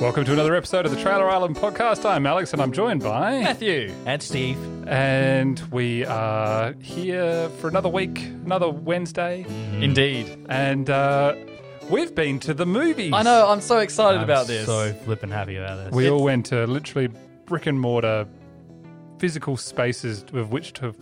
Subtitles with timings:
[0.00, 2.04] Welcome to another episode of the Trailer Island podcast.
[2.04, 3.40] I'm Alex and I'm joined by.
[3.40, 3.94] Matthew.
[4.04, 4.58] And Steve.
[4.86, 9.46] And we are here for another week, another Wednesday.
[9.80, 10.46] Indeed.
[10.50, 11.34] And uh,
[11.88, 13.14] we've been to the movies.
[13.14, 14.66] I know, I'm so excited I'm about this.
[14.66, 15.94] So flipping happy about this.
[15.94, 17.08] We all went to literally
[17.46, 18.28] brick and mortar
[19.18, 20.94] physical spaces with which to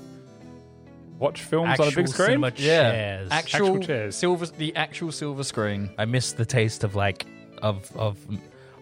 [1.19, 2.27] watch films Actual on a big screen.
[2.27, 2.91] cinema yeah.
[2.92, 3.29] chairs.
[3.33, 4.16] Actual, Actual chairs.
[4.16, 5.91] silver the actual silver screen.
[5.98, 7.27] I miss the taste of like
[7.61, 8.19] of of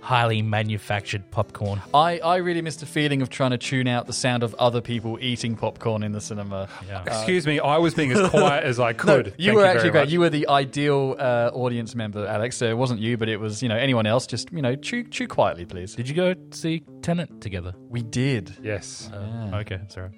[0.02, 1.80] highly manufactured popcorn.
[1.94, 4.80] I, I really missed the feeling of trying to tune out the sound of other
[4.80, 6.68] people eating popcorn in the cinema.
[6.88, 7.04] Yeah.
[7.06, 9.34] Excuse me, I was being as quiet as I No, could.
[9.38, 10.00] you Thank were very actually great.
[10.02, 10.10] much.
[10.10, 12.56] You were the ideal uh, audience member, Alex.
[12.56, 14.26] So it wasn't you, but it was you know anyone else.
[14.26, 15.94] Just you know, chew chew quietly, please.
[15.94, 17.72] Did you go see Tenet together?
[17.88, 18.56] We did.
[18.62, 19.08] Yes.
[19.12, 20.10] Uh, Okay, sorry.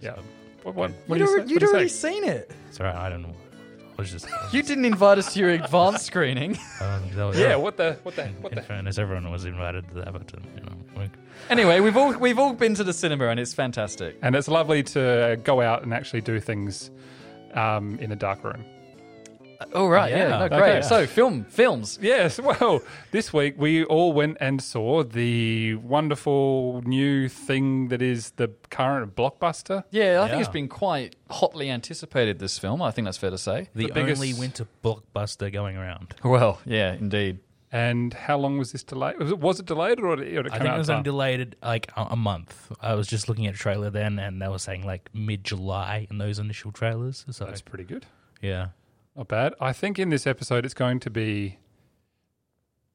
[0.00, 0.14] yeah.
[0.62, 1.52] What, what, what you'd do you already, say?
[1.54, 2.12] you'd What do you already say?
[2.12, 2.52] seen it.
[2.70, 3.34] Sorry, I don't know.
[4.02, 4.26] I was just.
[4.52, 6.58] You didn't invite us to your advanced screening.
[6.80, 7.54] um, that was- Yeah.
[7.54, 7.96] What the?
[8.02, 8.26] What the?
[8.40, 8.62] What In the?
[8.62, 11.10] fairness, everyone was invited to that, but you know, like,
[11.50, 14.18] Anyway, we've all we've all been to the cinema and it's fantastic.
[14.22, 16.90] And it's lovely to go out and actually do things
[17.54, 18.64] um, in a dark room.
[19.72, 20.46] Oh right, yeah, Yeah.
[20.48, 20.82] no, Okay.
[20.82, 21.98] So film films.
[22.02, 28.30] Yes, well, this week we all went and saw the wonderful new thing that is
[28.32, 29.84] the current blockbuster.
[29.90, 32.38] Yeah, I think it's been quite hotly anticipated.
[32.38, 33.68] This film, I think that's fair to say.
[33.74, 36.14] the, The biggest- only winter blockbuster going around.
[36.24, 37.38] Well, yeah, indeed.
[37.74, 39.18] And how long was this delayed?
[39.18, 40.78] Was it, was it delayed or did it, or did it I think out it
[40.78, 42.70] was in only delayed like a, a month.
[42.82, 46.06] I was just looking at a trailer then, and they were saying like mid July
[46.10, 47.24] in those initial trailers.
[47.30, 48.04] So That's pretty good.
[48.42, 48.68] yeah,
[49.16, 49.54] Not bad.
[49.60, 51.58] I think in this episode it's going to be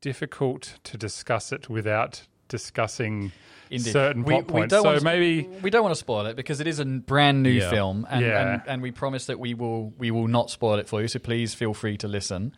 [0.02, 3.32] difficult to discuss it without discussing
[3.70, 3.92] Indeed.
[3.92, 4.72] certain We- plot we points.
[4.72, 6.86] don't So want to- maybe We don't want to spoil it because it is a
[6.86, 7.70] brand new Yeah.
[7.70, 8.54] film, and, Yeah.
[8.54, 11.08] and and we promise that we will we will not spoil it for you.
[11.08, 12.54] So please feel free to listen.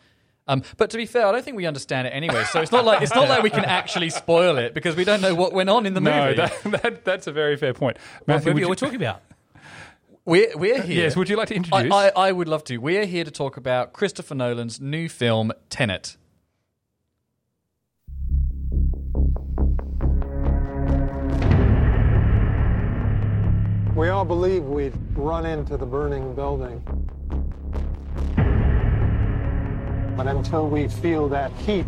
[0.48, 2.44] Um, but to be fair, I don't think we understand it anyway.
[2.44, 5.20] So it's not like it's not like we can actually spoil it because we don't
[5.20, 6.36] know what went on in the no, movie.
[6.36, 7.98] that, that, that's a very fair point.
[8.24, 9.22] what Matthew, movie would are we you- talking about?
[10.24, 11.04] We're we're uh, here.
[11.04, 11.92] yes, would you like to I, introduce?
[11.92, 12.78] I, I would love to.
[12.78, 16.16] We're here to talk about Christopher Nolan's new film Tenet.
[23.94, 26.80] We all believe we'd run into the burning building.
[30.16, 31.86] But until we feel that heat,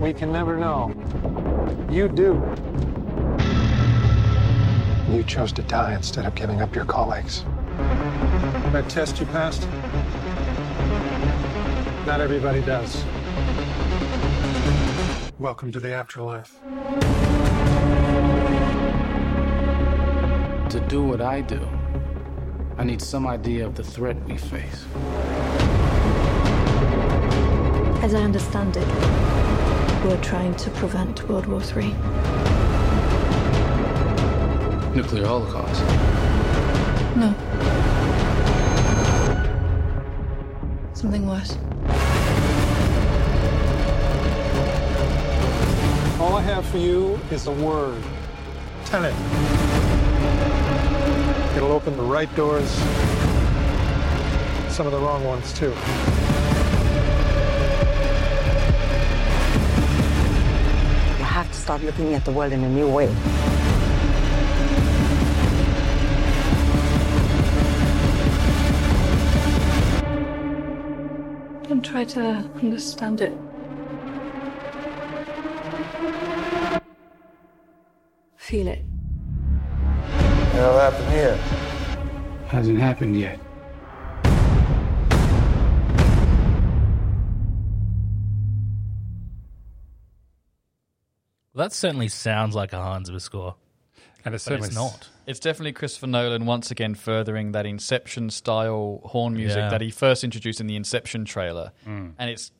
[0.00, 0.92] we can never know.
[1.90, 2.34] You do.
[5.12, 7.44] You chose to die instead of giving up your colleagues.
[8.72, 9.68] That test you passed?
[12.06, 13.04] Not everybody does.
[15.38, 16.58] Welcome to the afterlife.
[20.70, 21.60] To do what I do,
[22.78, 24.86] I need some idea of the threat we face.
[28.02, 28.88] As I understand it,
[30.06, 32.41] we're trying to prevent World War III.
[34.94, 35.80] Nuclear holocaust.
[37.16, 37.34] No.
[40.92, 41.56] Something worse.
[46.20, 48.02] All I have for you is a word.
[48.84, 49.14] Tenet.
[51.56, 52.68] It'll open the right doors,
[54.68, 55.70] some of the wrong ones too.
[61.18, 63.10] You have to start looking at the world in a new way.
[71.82, 73.36] Don't try to understand it.
[78.36, 78.84] Feel it.
[80.52, 81.36] hell happened here?
[82.46, 83.40] Hasn't happened yet.
[91.56, 93.56] That certainly sounds like a Hans Zimmer score,
[94.24, 95.08] and it's certainly it's not.
[95.26, 99.68] It's definitely Christopher Nolan once again furthering that Inception style horn music Yeah.
[99.70, 102.12] that he first introduced in the Inception trailer, Mm.
[102.18, 102.50] and it's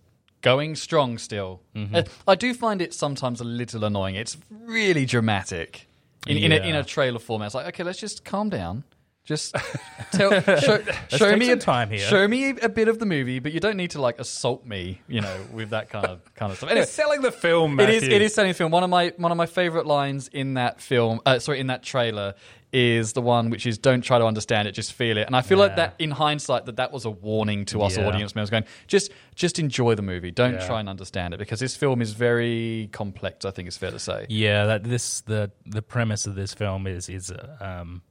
[0.43, 1.61] going strong still.
[1.75, 1.95] Mm-hmm.
[1.95, 4.15] Uh, I do find it sometimes a little annoying.
[4.17, 5.89] It's really dramatic
[6.27, 7.47] in in, a, in a trailer format.
[7.47, 8.85] It's like okay, let's just calm down.
[9.25, 9.55] Just
[10.13, 12.01] tell, show, show me a, time here.
[12.01, 15.01] Show me a bit of the movie, but you don't need to like assault me,
[15.07, 16.71] you know, with that kind of kind of stuff.
[16.71, 17.79] Anyway, It's selling the film.
[17.79, 18.03] it is.
[18.03, 18.17] Matthew.
[18.17, 18.73] It is selling the film.
[18.73, 21.85] One of my one of my favorite lines in that film, uh, sorry, in that
[21.85, 22.35] trailer,
[22.73, 25.43] is the one which is "Don't try to understand it, just feel it." And I
[25.43, 28.09] feel like that, in hindsight, that that was a warning to us Yeah.
[28.09, 30.33] audience members, going, "Just, just enjoy the movie.
[30.33, 30.67] Don't Yeah.
[30.67, 33.45] try and understand it," because this film is very complex.
[33.45, 34.27] I think it's fair to say.
[34.29, 38.03] Yeah, that this the the premise of this film is is uh, um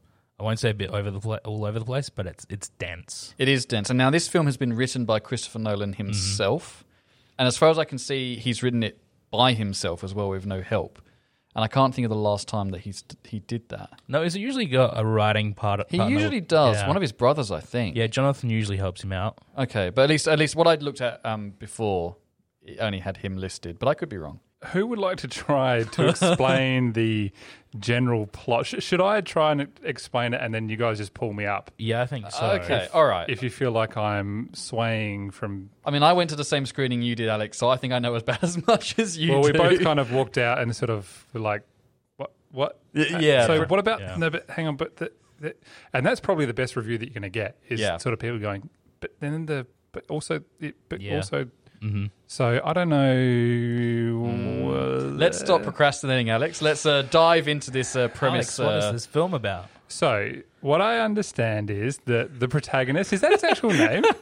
[0.41, 2.69] I won't say a bit over the pla- all over the place, but it's it's
[2.69, 3.35] dense.
[3.37, 3.89] It is dense.
[3.89, 6.83] And now this film has been written by Christopher Nolan himself.
[7.37, 8.99] And as far as I can see, he's written it
[9.29, 10.99] by himself as well with no help.
[11.55, 13.89] And I can't think of the last time that he's he did that.
[14.07, 15.81] No, is it usually got a writing part?
[15.89, 16.17] He partner?
[16.17, 16.77] usually does.
[16.77, 16.87] Yeah.
[16.87, 17.95] One of his brothers, I think.
[17.95, 19.37] Yeah, Jonathan usually helps him out.
[19.57, 22.15] Okay, but at least at least what I'd looked at um, before,
[22.63, 24.39] it only had him listed, but I could be wrong.
[24.67, 27.31] Who would like to try to explain the
[27.79, 28.67] general plot?
[28.67, 31.71] Sh- should I try and explain it and then you guys just pull me up?
[31.79, 32.45] Yeah, I think so.
[32.61, 33.27] okay, all right.
[33.27, 35.71] If you feel like I'm swaying from.
[35.83, 37.99] I mean, I went to the same screening you did, Alex, so I think I
[37.99, 40.91] know about as much as you Well, we both kind of walked out and sort
[40.91, 41.63] of were like,
[42.17, 42.31] what?
[42.51, 42.79] What?
[42.93, 43.47] Y- yeah.
[43.47, 43.99] So what about.
[44.01, 44.15] Yeah.
[44.17, 44.75] No, but hang on.
[44.75, 45.55] But the, the,
[45.93, 47.97] And that's probably the best review that you're going to get is Yeah.
[47.97, 48.69] sort of people going,
[48.99, 49.65] but then the.
[49.91, 50.41] But also.
[50.87, 51.15] But Yeah.
[51.15, 51.47] also.
[51.81, 52.05] Mm-hmm.
[52.27, 53.15] So I don't know.
[53.15, 55.19] Mm.
[55.19, 56.61] Let's stop procrastinating, Alex.
[56.61, 58.59] Let's uh, dive into this uh, premise.
[58.59, 59.67] Alex, what is uh, this film about?
[59.87, 60.31] So
[60.61, 64.03] what I understand is that the protagonist is that his actual name?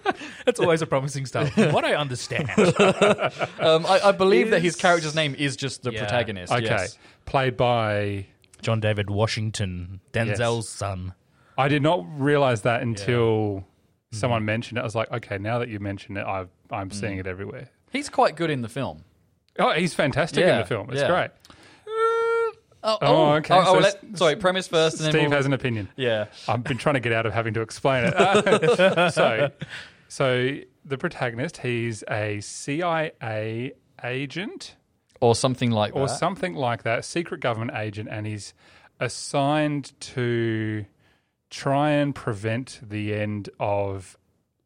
[0.47, 1.56] It's always a promising start.
[1.56, 2.50] what I understand.
[3.59, 6.00] um, I, I believe that his character's name is just the Yeah.
[6.00, 6.51] protagonist.
[6.51, 6.97] Okay, yes.
[7.25, 8.25] played by.
[8.61, 11.13] John David Washington, Denzel's son.
[11.57, 13.65] I did not realize that until.
[14.11, 14.81] Someone mentioned it.
[14.81, 17.21] I was like, okay, now that you mention it, I've, I'm seeing Mm.
[17.21, 17.69] it everywhere.
[17.91, 19.03] He's quite good in the film.
[19.57, 20.89] Oh, he's fantastic in Yeah, the film.
[20.91, 21.07] It's yeah.
[21.07, 21.31] great.
[22.81, 23.53] Oh, Oh, okay.
[23.56, 24.97] Oh, oh, let- sorry, premise first.
[24.97, 25.89] And then Steve we'll- has an opinion.
[25.97, 26.25] Yeah.
[26.47, 29.13] I've been trying to get out of having to explain it.
[29.13, 29.51] so,
[30.07, 33.73] so the protagonist, he's a CIA
[34.03, 34.75] agent.
[35.21, 36.00] Or something like that.
[36.00, 36.17] or that.
[36.17, 38.53] something like that, secret government agent, and he's
[39.01, 40.85] assigned to
[41.49, 44.17] try and prevent the end of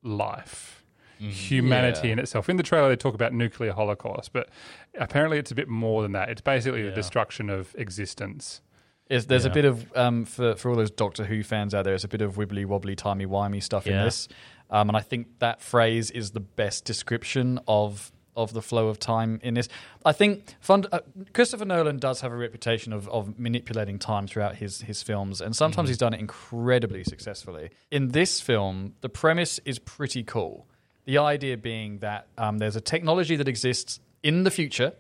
[0.02, 0.84] life,
[1.18, 2.14] humanity Yeah.
[2.14, 2.50] in itself.
[2.50, 4.50] In the trailer, they talk about nuclear holocaust, but
[4.98, 6.30] apparently it's a bit more than that.
[6.30, 8.62] It's basically the destruction of existence.
[9.10, 11.92] Is there's a bit of um, for for all those Doctor Who fans out there,
[11.92, 14.28] there's a bit of wibbly wobbly timey wimey stuff in this,
[14.70, 19.00] um, and I think that phrase is the best description of of the flow of
[19.00, 19.68] time in this.
[20.06, 21.00] I think fund, uh,
[21.34, 25.56] Christopher Nolan does have a reputation of, of manipulating time throughout his his films, and
[25.56, 27.70] sometimes he's done it incredibly successfully.
[27.92, 30.68] In this film, the premise is pretty cool.
[31.06, 34.94] The idea being that um, there's a technology that exists in the future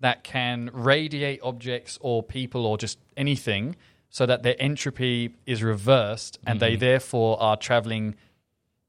[0.00, 3.74] that can radiate objects or people or just anything
[4.10, 8.14] so that their entropy is reversed and they therefore are traveling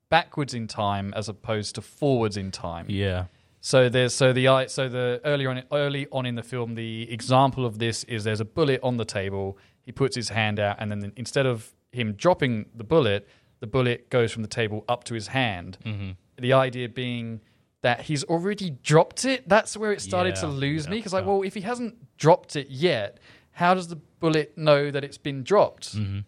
[0.10, 2.86] backwards in time as opposed to forwards in time.
[2.90, 3.26] Yeah.
[3.72, 7.12] So there's so the i- so the earlier on early on in the film the
[7.12, 9.58] example of this is there's a bullet on the table.
[9.82, 13.28] He puts his hand out and then instead of him dropping the bullet,
[13.62, 15.80] the bullet goes from the table up to his hand.
[15.84, 16.12] Mm-hmm.
[16.38, 17.42] The idea being
[17.82, 19.50] that he's already dropped it.
[19.50, 21.32] That's where it started to Yeah, lose me because like, yeah.
[21.32, 23.20] well, if he hasn't dropped it yet,
[23.52, 25.96] how does the bullet know that it's been dropped?
[25.98, 26.20] Mm-hmm.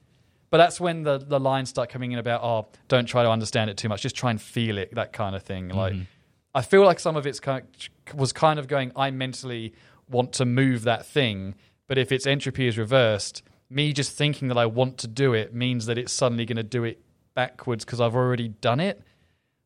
[0.49, 3.69] But that's when the, the lines start coming in about, oh, don't try to understand
[3.69, 4.01] it too much.
[4.01, 5.69] Just try and feel it, that kind of thing.
[5.69, 6.03] Like, mm-hmm.
[6.57, 7.63] I feel like some of it's kind
[8.09, 9.73] of, was kind of going, I mentally
[10.09, 11.53] want to move that thing,
[11.87, 15.53] but if its entropy is reversed, me just thinking that I want to do it
[15.53, 16.99] means that it's suddenly going to do it
[17.35, 19.01] backwards because I've already done it.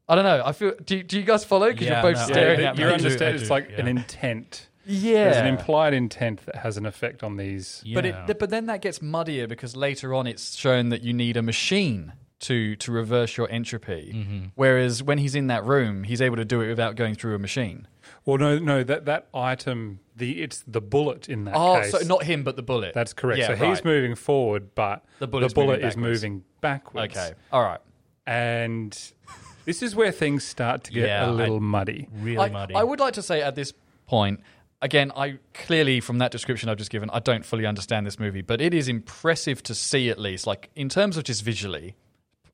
[0.09, 0.43] I don't know.
[0.45, 0.73] I feel.
[0.85, 1.69] Do, you- do you guys follow?
[1.71, 2.91] Because Yeah, you're both no, staring Yeah, at you me.
[2.93, 3.79] understand it's like yeah.
[3.79, 4.67] an intent.
[4.85, 7.81] Yeah, There's an implied intent that has an effect on these.
[7.85, 7.95] Yeah.
[7.95, 11.37] But it, but then that gets muddier because later on it's shown that you need
[11.37, 12.11] a machine
[12.41, 14.11] to to reverse your entropy.
[14.15, 14.45] Mm-hmm.
[14.55, 17.39] Whereas when he's in that room, he's able to do it without going through a
[17.39, 17.87] machine.
[18.25, 21.61] Well, no, no, that that item, the it's the bullet in that case.
[21.61, 21.91] Oh, case.
[21.91, 22.93] so not him, but the bullet.
[22.93, 23.39] That's correct.
[23.39, 27.15] Yeah, so he's moving forward, but The the, bullet moving is moving backwards.
[27.17, 27.79] Okay, all right.
[28.27, 28.97] And
[29.65, 32.07] this is where things start to get Yeah, a little I- muddy.
[32.13, 32.75] Really I, muddy.
[32.75, 33.73] I would like to say at this
[34.07, 34.41] point,
[34.81, 38.41] again, I clearly from that description I've just given, I don't fully understand this movie,
[38.41, 41.95] but it is impressive to see at least, like in terms of just visually,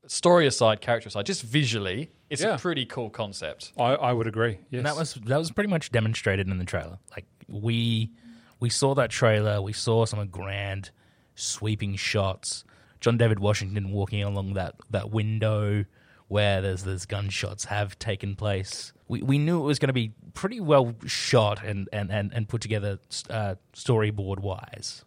[0.08, 2.56] story aside, character aside, just visually, it's Yeah.
[2.56, 3.72] a pretty cool concept.
[3.78, 4.60] I, I would agree.
[4.70, 4.80] Yes.
[4.80, 6.98] And that was that was pretty much demonstrated in the trailer.
[7.12, 8.12] Like we
[8.60, 10.92] we saw that trailer, we saw some grand
[11.36, 12.64] sweeping shots.
[13.00, 15.86] John David Washington walking along that, that window
[16.30, 18.92] where there's there's gunshots have taken place.
[19.08, 22.50] We we knew it was going to be pretty well shot and and and, and
[22.50, 23.00] put together
[23.30, 25.06] uh, storyboard wise.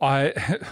[0.00, 0.32] I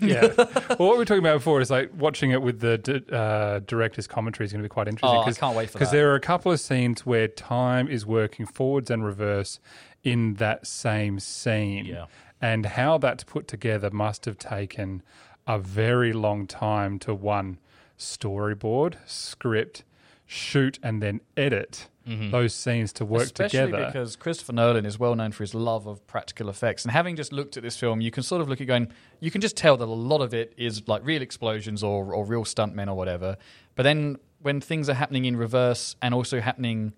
[0.00, 0.32] yeah.
[0.36, 3.60] well, what we were talking about before is like watching it with the d- uh,
[3.60, 5.18] director's commentary is going to be quite interesting.
[5.18, 8.06] Oh, I can't wait for Because there are a couple of scenes where time is
[8.06, 9.58] working forwards and reverse
[10.04, 11.86] in that same scene.
[11.86, 12.06] Yeah.
[12.40, 15.02] And how that's put together must have taken
[15.46, 17.58] a very long time to one
[17.98, 19.84] storyboard, script,
[20.32, 21.88] shoot, and then edit
[22.32, 23.86] those scenes to work Especially together.
[23.86, 26.84] because Christopher Nolan is well known for his love of practical effects.
[26.84, 28.88] And having just looked at this film, you can sort of look at going,
[29.20, 32.24] you can just tell that a lot of it is like real explosions or, or
[32.24, 33.36] real stuntmen or whatever.
[33.76, 36.92] But then when things are happening in reverse and also happening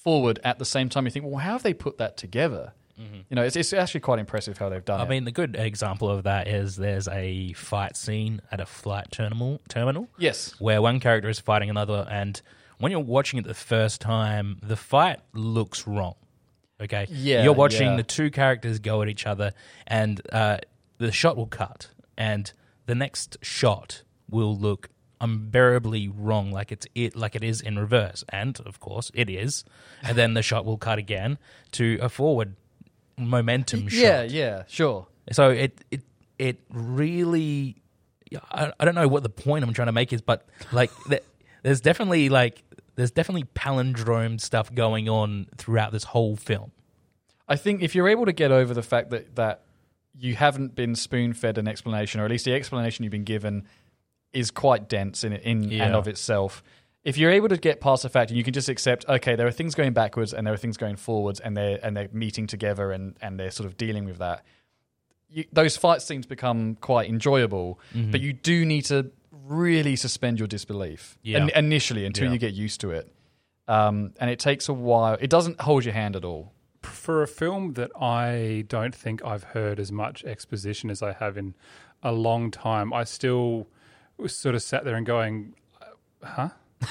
[0.00, 1.04] forward at the same time.
[1.04, 2.72] You think, well, how have they put that together?
[3.30, 5.06] You know, it's, it's actually quite impressive how they've done Mm-hmm.
[5.06, 9.10] I mean, the good example of that is there's a fight scene at a flight
[9.10, 12.42] terminal terminal yes, where one character is fighting another, and
[12.80, 16.14] when you're watching it the first time, the fight looks wrong.
[16.80, 17.96] Okay, Yeah, you're watching yeah.
[17.96, 19.52] the two characters go at each other,
[19.86, 20.58] and uh,
[20.98, 22.50] the shot will cut, and
[22.86, 24.88] the next shot will look
[25.20, 29.64] unbearably wrong, like it's it, like it is in reverse, and of course it is,
[30.02, 31.36] and then the shot will cut again
[31.72, 32.56] to a forward
[33.18, 34.00] momentum shot.
[34.00, 35.06] yeah, yeah, sure.
[35.32, 36.00] So it it
[36.38, 37.76] it really,
[38.50, 41.22] I, I don't know what the point I'm trying to make is, but like th-
[41.62, 42.62] there's definitely like
[43.00, 46.70] there's definitely palindrome stuff going on throughout this whole film.
[47.48, 49.62] I think if you're able to get over the fact that that
[50.16, 53.66] you haven't been spoon fed an explanation, or at least the explanation you've been given
[54.32, 56.62] is quite dense in in and of itself.
[57.02, 59.46] If you're able to get past the fact and you can just accept, okay, there
[59.46, 62.46] are things going backwards and there are things going forwards, and they're and they're meeting
[62.46, 64.44] together and and they're sort of dealing with that.
[65.30, 68.10] You, those fight scenes become quite enjoyable, Mm-hmm.
[68.10, 69.10] but you do need to
[69.50, 71.42] really suspend your disbelief Yeah.
[71.42, 72.32] in- initially until Yeah.
[72.34, 73.12] you get used to it.
[73.68, 75.16] Um, and it takes a while.
[75.20, 76.52] It doesn't hold your hand at all.
[76.82, 81.36] for a film that I don't think I've heard as much exposition as I have
[81.36, 81.54] in
[82.02, 83.66] a long time, I still
[84.26, 85.52] sort of sat there and going,
[86.24, 86.48] "Huh?"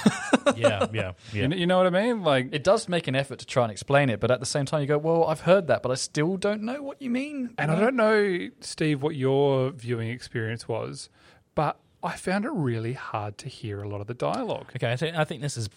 [0.55, 1.11] Yeah, yeah, yeah.
[1.33, 2.21] You, know, you know what I mean?
[2.23, 4.65] Like, It does make an effort to try and explain it, but at the same
[4.65, 7.55] time, you go, "Well, I've heard that, but I still don't know what you mean."
[7.57, 11.09] and I don't know, Steve, what your viewing experience was,
[11.55, 14.67] but I found it really hard to hear a lot of the dialogue.
[14.75, 15.69] Okay, I think, I think this is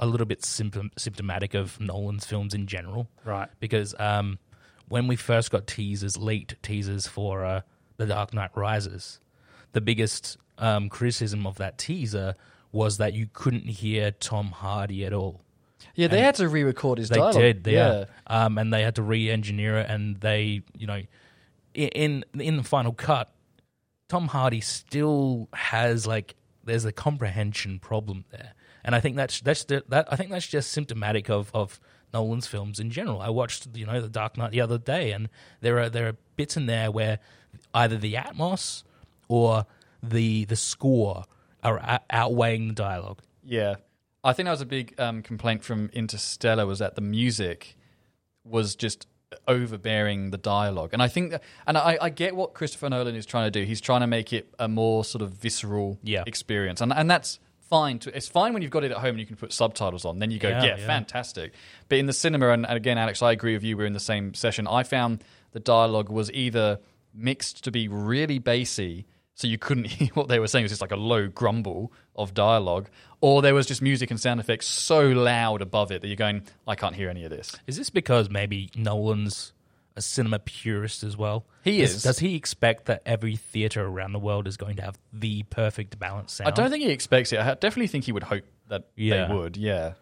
[0.00, 3.08] a little bit symptom, symptomatic of Nolan's films in general.
[3.24, 3.48] Right.
[3.60, 4.38] Because um,
[4.88, 7.60] when we first got teasers, leaked teasers for uh,
[7.98, 9.20] The Dark Knight Rises,
[9.72, 12.34] the biggest um, criticism of that teaser
[12.72, 15.42] was that you couldn't hear Tom Hardy at all.
[15.94, 17.34] Yeah, they had to re-record his dialogue.
[17.34, 17.54] They dialogue.
[17.56, 18.04] did, they, yeah.
[18.26, 21.02] um, and they had to re-engineer it, and they, you know,
[21.74, 23.30] in in the final cut,
[24.08, 26.34] Tom Hardy still has like
[26.64, 30.46] there's a comprehension problem there, and I think that's that's the, that I think that's
[30.46, 31.80] just symptomatic of of
[32.12, 33.20] Nolan's films in general.
[33.20, 35.28] I watched you know The Dark Knight the other day, and
[35.60, 37.18] there are there are bits in there where
[37.74, 38.84] either the atmos
[39.28, 39.66] or
[40.02, 41.24] the the score
[41.62, 43.20] are outweighing the dialogue.
[43.44, 43.76] Yeah,
[44.22, 47.76] I think that was a big um, complaint from Interstellar was that the music
[48.44, 49.06] was just
[49.48, 53.26] overbearing the dialogue, and I think, that, and I, I get what Christopher Nolan is
[53.26, 53.64] trying to do.
[53.64, 56.24] He's trying to make it a more sort of visceral Yeah.
[56.26, 57.38] experience, and and that's
[57.68, 57.98] fine.
[58.00, 60.18] To, it's fine when you've got it at home and you can put subtitles on.
[60.20, 60.86] Then you go, Yeah, yeah, yeah.
[60.86, 61.52] fantastic.
[61.88, 63.76] But in the cinema, and, and again, Alex, I agree with you.
[63.76, 64.68] We're in the same session.
[64.68, 66.78] I found the dialogue was either
[67.12, 70.64] mixed to be really bassy, so you couldn't hear what they were saying.
[70.64, 72.88] It was just like a low grumble of dialogue,
[73.20, 76.42] or there was just music and sound effects so loud above it that you're going,
[76.66, 77.54] I can't hear any of this.
[77.68, 79.52] Is this because maybe Nolan's
[79.94, 81.46] a cinema purist as well?
[81.62, 82.02] He is.
[82.02, 85.98] Does he expect that every theater around the world is going to have the perfect
[85.98, 86.48] balance sound?
[86.48, 87.38] I don't think he expects it.
[87.38, 89.28] I definitely think he would hope that Yeah.
[89.28, 89.56] they would.
[89.56, 89.92] Yeah.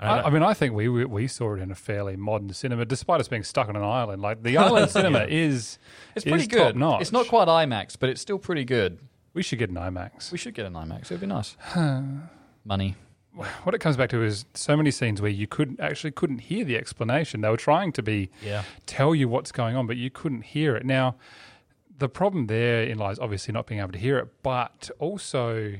[0.00, 2.84] I, I mean, I think we we we saw it in a fairly modern cinema,
[2.84, 4.22] despite us being stuck on an island.
[4.22, 5.78] Like the island cinema is
[6.14, 6.58] It's pretty is good.
[6.58, 7.00] top notch.
[7.02, 8.98] It's not quite IMAX, but it's still pretty good.
[9.34, 10.30] We should get an IMAX.
[10.32, 11.02] We should get an IMAX.
[11.04, 11.56] It would be nice.
[12.64, 12.94] Money.
[13.64, 16.64] what it comes back to is so many scenes where you couldn't actually couldn't hear
[16.64, 17.40] the explanation.
[17.40, 18.62] They were trying to be Yeah.
[18.86, 20.84] tell you what's going on, but you couldn't hear it.
[20.86, 21.16] Now,
[21.98, 25.74] the problem there in lies obviously not being able to hear it, but also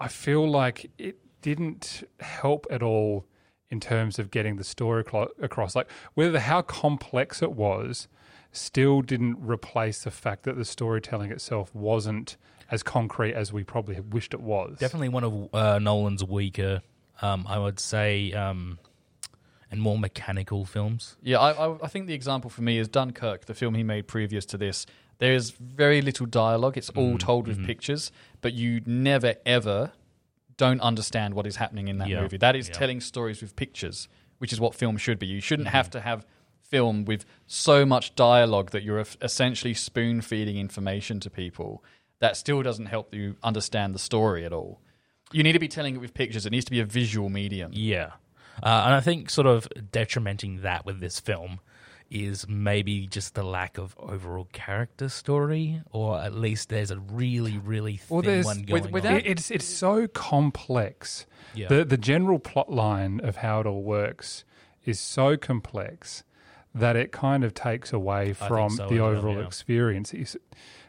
[0.00, 3.26] I feel like it didn't help at all
[3.68, 5.76] in terms of getting the story clo- across.
[5.76, 8.08] Like whether how complex it was
[8.50, 12.38] still didn't replace the fact that the storytelling itself wasn't
[12.70, 14.78] as concrete as we probably wished it was.
[14.78, 16.80] Definitely one of uh, Nolan's weaker,
[17.20, 18.78] um, I would say, um,
[19.70, 21.18] and more mechanical films.
[21.22, 24.08] Yeah, I, I, I think the example for me is Dunkirk, the film he made
[24.08, 24.86] previous to this.
[25.18, 26.78] There's very little dialogue.
[26.78, 28.10] It's all told with pictures,
[28.40, 29.92] but you never ever
[30.56, 32.20] don't understand what is happening in that Yeah.
[32.22, 32.36] movie.
[32.36, 32.74] That is Yeah.
[32.74, 34.08] telling stories with pictures,
[34.38, 35.26] which is what film should be.
[35.26, 36.26] You shouldn't have to have
[36.62, 41.84] film with so much dialogue that you're essentially spoon feeding information to people.
[42.20, 44.80] That still doesn't help you understand the story at all.
[45.32, 46.46] You need to be telling it with pictures.
[46.46, 47.70] It needs to be a visual medium.
[47.74, 48.12] Yeah.
[48.62, 51.60] Uh, and I think sort of detrimenting that with this film
[52.10, 57.58] is maybe just the lack of overall character story, or at least there's a really,
[57.58, 59.16] really thin Well, one going with- on.
[59.24, 61.26] it's it's so complex.
[61.54, 61.68] Yeah.
[61.68, 64.44] The the general plot line of how it all works
[64.84, 66.24] is so complex
[66.74, 69.46] that it kind of takes away from so the as well, overall yeah.
[69.46, 70.14] experience.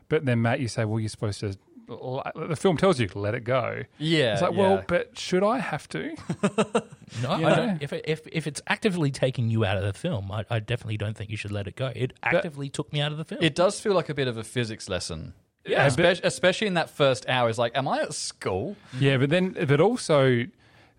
[0.09, 1.57] But then Matt, you say, well, you're supposed to
[1.89, 3.83] Uh, the film tells you let it go.
[3.97, 4.57] Yeah, It's like, yeah.
[4.59, 6.15] well, but should I have to?
[7.21, 7.55] No, I Yeah.
[7.55, 10.97] don't, if, if if it's actively taking you out of the film, I, I definitely
[10.97, 11.91] don't think you should let it go.
[11.95, 13.43] It actively took me out of the film.
[13.43, 15.33] It does feel like a bit of a physics lesson.
[15.65, 17.49] Yeah, especially, especially in that first hour.
[17.49, 18.75] is like, am I at school?
[18.99, 20.45] Yeah, but then, but also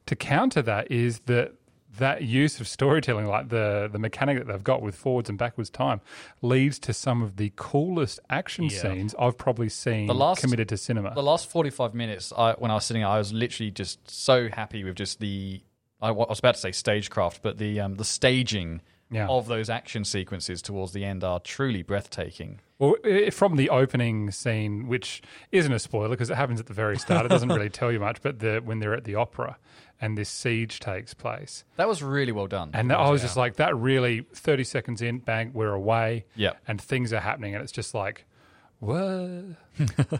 [0.07, 1.53] to counter that is that
[1.99, 5.71] that use of storytelling, like the the mechanic that they've got with forwards and backwards
[5.71, 6.01] time,
[6.43, 8.81] leads to some of the coolest action Yeah.
[8.83, 11.15] scenes I've probably seen The last- committed to cinema.
[11.15, 14.85] The last 45 minutes, I, when I was sitting, I was literally just so happy
[14.85, 15.63] with just the.
[16.03, 19.29] I I was about to say stagecraft, but the um, the staging Yeah.
[19.29, 22.61] of those action sequences towards the end are truly breathtaking.
[22.79, 22.97] Well,
[23.31, 27.25] from the opening scene, which isn't a spoiler because it happens at the very start,
[27.25, 28.21] it doesn't really tell you much.
[28.21, 29.57] But the, when they're at the opera
[30.01, 32.71] and this siege takes place, That was really well done.
[32.75, 36.53] and I was just like, that really, thirty seconds in, bang, we're away, Yeah.
[36.69, 38.25] and things are happening, and it's just like,
[38.79, 38.95] what?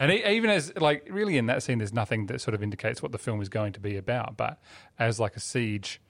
[0.01, 3.11] and even as like really in that scene, there's nothing that sort of indicates what
[3.11, 4.35] the film is going to be about.
[4.37, 4.59] But
[4.97, 6.01] as like a siege.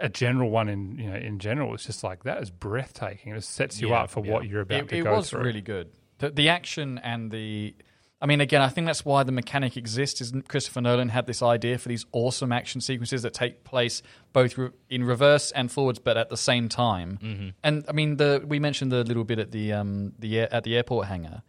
[0.00, 3.34] A general one in you know in general, it's just like that is breathtaking.
[3.34, 4.32] It sets you Yeah, up for yeah.
[4.32, 5.90] what you're about it, to it go was really good.
[6.18, 7.74] The, the action and the,
[8.20, 10.20] I mean, again, I think that's why the mechanic exists.
[10.20, 14.58] Is Christopher Nolan had this idea for these awesome action sequences that take place both
[14.58, 17.18] re- in reverse and forwards, but at the same time.
[17.22, 17.48] Mm-hmm.
[17.62, 20.64] And I mean, the we mentioned the little bit at the um the air, at
[20.64, 21.42] the airport hangar.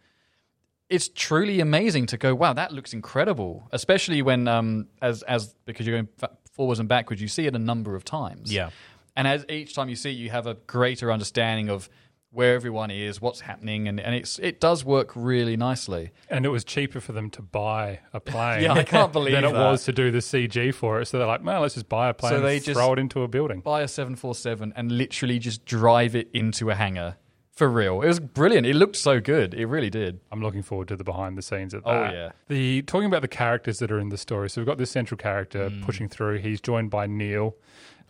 [0.88, 2.34] It's truly amazing to go.
[2.34, 3.68] Wow, that looks incredible.
[3.72, 6.08] Especially when um as as because you're going
[6.52, 8.52] forwards and backwards, you see it a number of times.
[8.52, 8.70] Yeah.
[9.16, 11.90] And as each time you see it, you have a greater understanding of
[12.32, 16.12] where everyone is, what's happening, and, and it's it does work really nicely.
[16.28, 18.62] And it was cheaper for them to buy a plane.
[18.62, 19.58] Yeah, I can't believe than it that.
[19.70, 21.06] was to do the CG for it.
[21.06, 22.98] So they're like, well, let's just buy a plane So and they just- throw it
[23.00, 23.60] into a building.
[23.60, 27.16] Buy a seven four seven and literally just drive it into a hangar
[27.52, 28.00] for real.
[28.00, 28.64] It was brilliant.
[28.66, 29.52] It looked so good.
[29.52, 30.20] It really did.
[30.30, 32.30] I'm looking forward to the behind the scenes at Oh, yeah.
[32.48, 34.48] The talking about the characters that are in the story.
[34.48, 35.82] So we've got this central character Mm.
[35.82, 36.38] pushing through.
[36.38, 37.56] He's joined by Neil.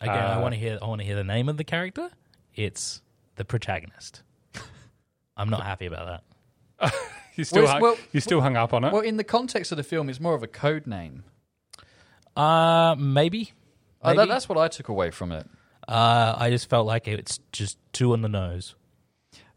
[0.01, 0.79] Again, I Uh, want to hear.
[0.81, 2.11] I want to hear the name of the character.
[2.55, 3.03] It's
[3.40, 4.22] the protagonist.
[5.35, 6.22] I'm not happy about
[6.79, 6.94] that.
[7.37, 8.92] You still Well, hung, well- you still hung up on it.
[8.92, 11.22] Well, in the context of the film, it's more of a code name.
[12.37, 13.53] Uh, maybe.
[14.03, 14.16] Uh, Maybe.
[14.18, 15.46] that, that's what I took away from it.
[15.88, 18.74] Uh, I just felt like it's just too on the nose.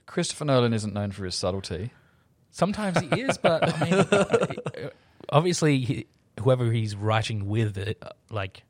[0.06, 1.92] Christopher Nolan isn't known for his subtlety.
[2.52, 4.90] Sometimes he is, but I mean, uh,
[5.30, 6.06] obviously, he,
[6.40, 8.64] whoever he's writing with, it, uh, like,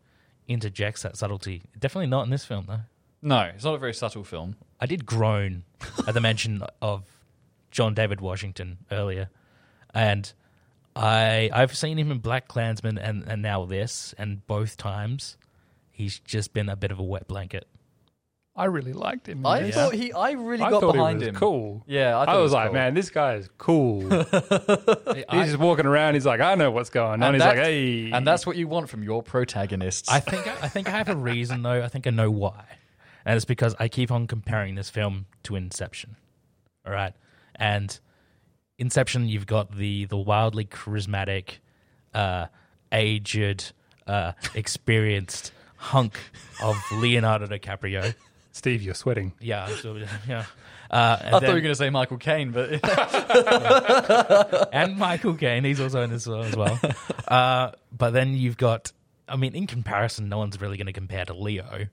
[0.47, 1.61] interjects that subtlety.
[1.77, 2.81] Definitely not in this film, though.
[3.21, 4.55] No, it's not a very subtle film.
[4.83, 5.63] I did groan
[6.05, 7.03] at the mention of
[7.71, 9.29] John David Washington earlier,
[9.93, 10.33] and
[10.93, 15.37] I I've seen him in Black Klansman and and now this, and both times
[15.89, 17.65] he's just been a bit of a wet blanket.
[18.57, 19.45] I really liked him.
[19.45, 19.73] I this.
[19.73, 20.11] thought he.
[20.11, 21.35] I really I got thought behind he was him.
[21.35, 21.85] cool.
[21.87, 22.73] Yeah, I, I, thought it was like, cool.
[22.73, 24.01] man, this guy is cool.
[24.09, 26.15] he's I, just walking around.
[26.15, 27.23] He's like, I know what's going on.
[27.23, 30.09] And he's like, hey, and that's what you want from your protagonists.
[30.09, 31.81] I think I think I have a reason though.
[31.81, 32.65] I think I know why,
[33.25, 36.15] and it's because I keep on comparing this film to Inception.
[36.85, 37.13] All right,
[37.55, 37.97] and
[38.77, 41.57] Inception, you've got the the wildly charismatic,
[42.13, 42.47] uh,
[42.91, 43.71] aged,
[44.07, 46.17] uh, experienced hunk
[46.61, 48.13] of Leonardo DiCaprio.
[48.51, 49.33] Steve, you're sweating.
[49.39, 50.45] Yeah, so, yeah.
[50.91, 52.69] Uh, and I thought then- you were going to say Michael Caine, but
[54.73, 56.79] and Michael Caine, he's also in this one as well.
[57.27, 58.91] Uh, but then you've got,
[59.27, 61.87] I mean, in comparison, no one's really going to compare to Leo.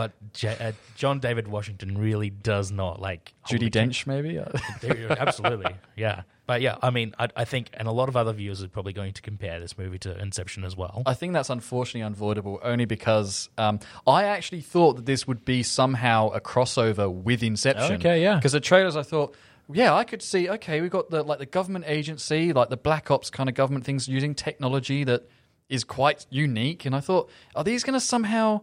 [0.00, 4.06] But J- uh, John David Washington really does not like Judy hold a ca- Dench,
[4.06, 5.10] maybe.
[5.20, 6.22] Absolutely, yeah.
[6.46, 8.94] But yeah, I mean, I, I think, and a lot of other viewers are probably
[8.94, 11.02] going to compare this movie to Inception as well.
[11.04, 15.62] I think that's unfortunately unavoidable, only because um, I actually thought that this would be
[15.62, 17.96] somehow a crossover with Inception.
[17.96, 18.36] Okay, yeah.
[18.36, 19.36] Because the trailers, I thought,
[19.70, 20.48] yeah, I could see.
[20.48, 23.84] Okay, we've got the like the government agency, like the black ops kind of government
[23.84, 25.28] things, using technology that
[25.68, 26.86] is quite unique.
[26.86, 28.62] And I thought, are these going to somehow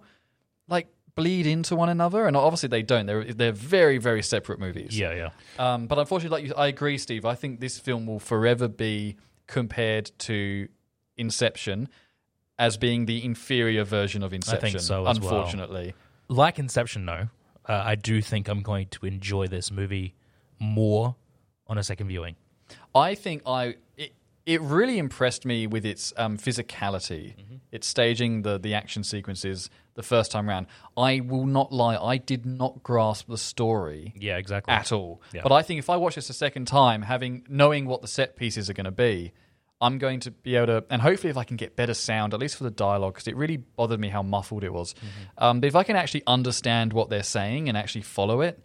[0.67, 2.25] like bleed into one another?
[2.27, 3.05] And obviously they don't.
[3.05, 4.97] They're they're very very separate movies.
[4.97, 5.29] yeah, yeah.
[5.73, 7.25] Um, but unfortunately, like you, I agree, Steve.
[7.25, 10.69] I think this film will forever be compared to
[11.17, 11.89] Inception
[12.59, 14.79] as being the inferior version of Inception.
[14.79, 15.31] so as well.
[15.35, 15.93] unfortunately,
[16.29, 17.29] Like Inception, though,
[17.67, 20.15] uh, I do think I'm going to enjoy this movie
[20.59, 21.15] more
[21.67, 22.35] on a second viewing.
[22.95, 24.13] I think I it,
[24.47, 27.35] it really impressed me with its um, physicality.
[27.69, 30.67] Its staging, the the action sequences the first time round.
[30.95, 34.13] I will not lie, I did not grasp the story.
[34.17, 34.73] Yeah, exactly.
[34.73, 35.21] at all.
[35.33, 35.41] Yeah.
[35.43, 38.37] But I think if I watch this a second time, having knowing what the set
[38.37, 39.33] pieces are going to be,
[39.81, 42.39] I'm going to be able to, and hopefully, if I can get better sound, at
[42.39, 44.95] least for the dialogue, because it really bothered me how muffled it was.
[45.37, 48.59] Um, but if I can actually understand what they're saying and actually follow it,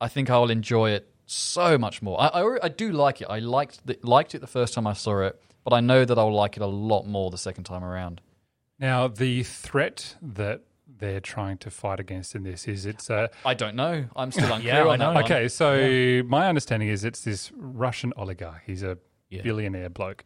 [0.00, 2.20] I think I will enjoy it so much more.
[2.20, 3.26] I, I, I do like it.
[3.30, 6.18] I liked the, liked it the first time I saw it, but I know that
[6.18, 8.20] I'll like it a lot more the second time around.
[8.78, 10.62] Now, the threat that
[10.98, 13.30] they're trying to fight against in this is it's a.
[13.44, 14.06] I don't know.
[14.16, 15.12] I'm still unclear Yeah, I on that know.
[15.14, 15.24] one.
[15.24, 18.62] Okay, so my understanding is it's this Russian oligarch.
[18.66, 18.98] He's a
[19.30, 19.42] Yeah.
[19.42, 20.24] billionaire bloke.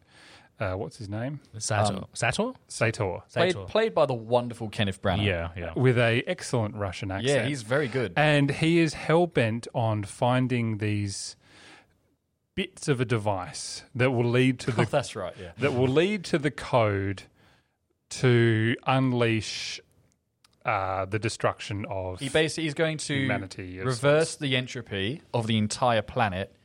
[0.59, 1.39] Uh, what's his name?
[1.57, 1.93] Sator.
[1.97, 2.51] Um, Sator?
[2.67, 3.19] Sator.
[3.33, 3.65] Played, Sator.
[3.65, 5.25] played by the wonderful Kenneth Branagh.
[5.25, 5.73] Yeah, yeah.
[5.75, 7.27] With a excellent Russian accent.
[7.27, 8.13] Yeah, he's very good.
[8.15, 11.35] and he is hell bent on finding these
[12.55, 15.33] bits of a device that will lead to Oh, the that's right.
[15.41, 15.51] Yeah.
[15.57, 17.23] that will lead to the code
[18.11, 19.79] to unleash
[20.65, 25.47] uh, the destruction of He basically is going to Humanity as reverse the entropy of
[25.47, 26.55] the entire planet,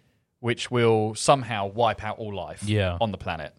[0.40, 2.98] which will somehow wipe out all life Yeah.
[3.00, 3.54] on the planet.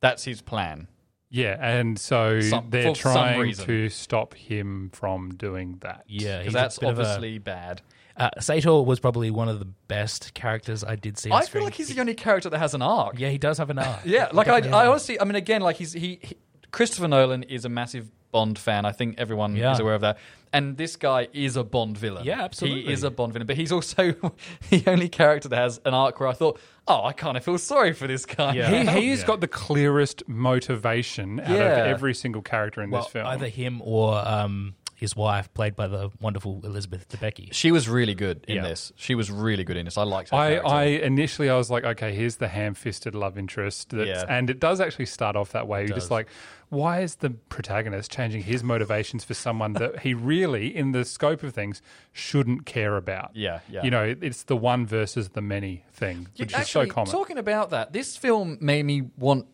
[0.00, 0.88] That's his plan.
[1.30, 3.66] yeah, and so Some- they're for some trying reason.
[3.66, 6.04] to stop him from doing that.
[6.06, 7.82] Yeah, Because a that's bit of a- obviously bad.
[8.16, 11.30] Uh, Sator was probably one of the best characters I did see.
[11.30, 11.64] on I feel screen.
[11.64, 13.18] like he's the only character that has an arc.
[13.18, 14.00] Yeah, he does have an arc.
[14.04, 16.36] Yeah, like I, I honestly, I mean, again, like he's he, he
[16.72, 18.84] Christopher Nolan is a massive Bond fan.
[18.84, 19.72] I think everyone Yeah.
[19.72, 20.18] is aware of that.
[20.52, 22.24] And this guy is a Bond villain.
[22.24, 22.84] Yeah, absolutely.
[22.84, 24.12] He is a Bond villain, but he's also
[24.70, 27.58] the only character that has an arc where I thought, oh, I kind of feel
[27.58, 28.54] sorry for this guy.
[28.54, 28.70] Yeah.
[28.94, 29.26] He, he has Yeah.
[29.26, 31.60] got the clearest motivation out Yeah.
[31.78, 33.26] of every single character in well, this film.
[33.26, 37.52] either him or um, his wife, played by the wonderful Elizabeth Debicki.
[37.52, 38.62] She was really good in Yeah.
[38.62, 38.92] this.
[38.96, 39.96] She was really good in this.
[39.96, 40.36] I liked her.
[40.36, 40.68] I, character.
[40.68, 44.24] I initially I was like, okay, here's the ham-fisted love interest, that's, Yeah.
[44.28, 45.86] and it does actually start off that way.
[45.86, 46.26] You're just like,
[46.70, 51.44] why is the protagonist changing his motivations for someone that he really, in the scope
[51.44, 51.80] of things,
[52.12, 53.30] shouldn't care about?
[53.34, 53.84] Yeah, yeah.
[53.84, 57.12] You know, it's the one versus the many thing, which Actually, is so common.
[57.12, 59.46] Talking about that, this film made me want,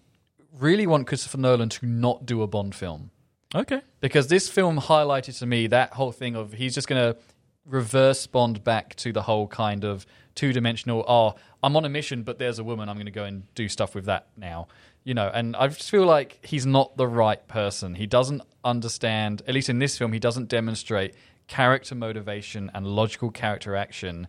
[0.59, 3.11] really want Christopher Nolan to not do a Bond film.
[3.55, 3.81] Okay.
[4.01, 7.19] because this film highlighted to me that whole thing of he's just going to
[7.67, 11.05] reverse Bond back to the whole kind of two dimensional.
[11.07, 12.89] Oh, I'm on a mission, but there's a woman.
[12.89, 14.69] I'm going to go and do stuff with that now.
[15.05, 17.95] You know, and I just feel like he's not the right person.
[17.95, 21.15] He doesn't understand, at least in this film, he doesn't demonstrate
[21.47, 24.27] character motivation and logical character action.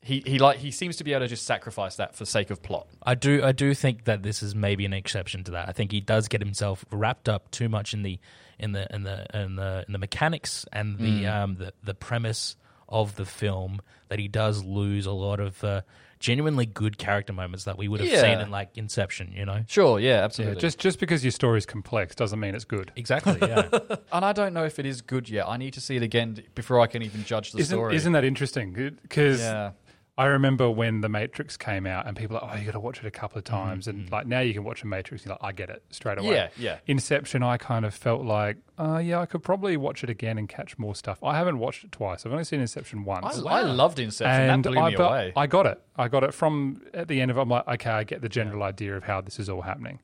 [0.00, 2.62] He he like he seems to be able to just sacrifice that for sake of
[2.62, 2.86] plot.
[3.02, 5.68] I do I do think that this is maybe an exception to that.
[5.68, 8.18] I think he does get himself wrapped up too much in the
[8.58, 12.56] in the in the in the in the mechanics and the um the, the premise
[12.88, 15.82] of the film that he does lose a lot of uh,
[16.20, 18.22] genuinely good character moments that we would have Yeah.
[18.22, 19.62] seen in like Inception, you know.
[19.68, 20.60] Sure, yeah, yeah, absolutely.
[20.60, 22.90] just just because your story is complex doesn't mean it's good.
[22.96, 23.68] Exactly, yeah.
[24.12, 25.46] and I don't know if it is good yet.
[25.48, 27.94] I need to see it again before I can even judge the Isn't story.
[27.96, 28.72] isn't that interesting?
[28.72, 29.72] Because Yeah.
[30.18, 32.80] I remember when The Matrix came out, and people are like, "Oh, you got to
[32.80, 35.24] watch it a couple of Mm-hmm, times." And like now, you can watch The Matrix.
[35.24, 36.78] You're like, "I get it straight away." Yeah, yeah.
[36.88, 40.48] Inception, I kind of felt like, "Oh, yeah, I could probably watch it again and
[40.48, 42.26] catch more stuff." I haven't watched it twice.
[42.26, 43.38] I've only seen Inception I, once.
[43.46, 44.50] I loved Inception.
[44.50, 45.32] and that blew I, me but away.
[45.36, 45.80] I got it.
[45.96, 47.40] I got it from at the end of it.
[47.40, 50.00] I'm like, okay, I get the general idea of how this is all happening,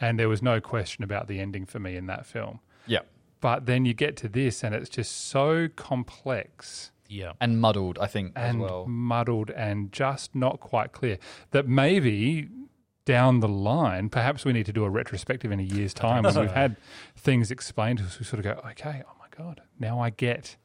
[0.00, 2.60] and there was no question about the ending for me in that film.
[2.86, 3.00] yeah.
[3.42, 7.32] But then you get to this, and it's just so complex yeah.
[7.40, 8.86] And muddled, I think, as and well.
[8.86, 11.18] muddled and just not quite clear.
[11.50, 12.48] That maybe
[13.04, 16.34] down the line, perhaps we need to do a retrospective in a year's time when
[16.40, 16.76] we've had
[17.16, 18.18] things explained to us.
[18.18, 20.56] We sort of go, okay, oh my God, now I get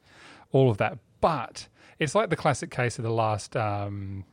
[0.52, 0.98] all of that.
[1.20, 4.24] But it's like the classic case of the last, um,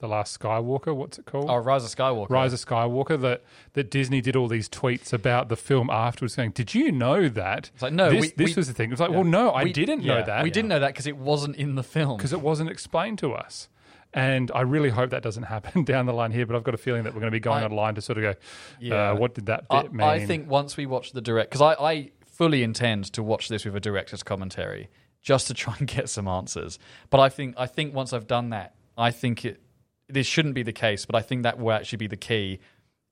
[0.00, 0.94] the last Skywalker.
[0.94, 1.50] What's it called?
[1.50, 2.30] Oh, Rise of Skywalker.
[2.30, 3.20] Rise of Skywalker.
[3.20, 7.28] That that Disney did all these tweets about the film afterwards, saying, "Did you know
[7.28, 8.90] that?" It's like, no, this, we- this we- was the thing.
[8.90, 10.42] It was like, well, no, I We- didn't yeah, know that.
[10.44, 12.16] We didn't know that because it wasn't in the film.
[12.16, 13.68] because it wasn't explained to us.
[14.14, 16.46] And I really hope that doesn't happen down the line here.
[16.46, 18.18] But I've got a feeling that we're going to be going I- online to sort
[18.18, 18.34] of go,
[18.80, 19.10] Yeah.
[19.10, 20.00] uh, what did that I, mean?
[20.00, 23.64] I think once we watch the direct, because I, I fully intend to watch this
[23.64, 24.88] with a director's commentary
[25.22, 26.78] just to try and get some answers.
[27.10, 29.60] But I think I think once I've done that, I think it
[30.08, 32.60] this shouldn't be the case, but I think that will actually be the key.